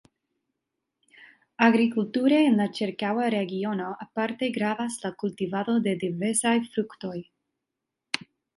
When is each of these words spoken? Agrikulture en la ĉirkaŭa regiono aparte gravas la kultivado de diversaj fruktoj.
Agrikulture 1.65 2.39
en 2.45 2.57
la 2.61 2.67
ĉirkaŭa 2.79 3.27
regiono 3.35 3.91
aparte 4.07 4.51
gravas 4.57 4.99
la 5.07 5.13
kultivado 5.23 5.79
de 5.89 5.97
diversaj 6.07 6.57
fruktoj. 6.73 7.17